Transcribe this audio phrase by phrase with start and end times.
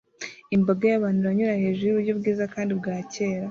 [0.55, 3.47] Imbaga y'abantu iranyura hejuru yuburyo bwiza kandi bwa kera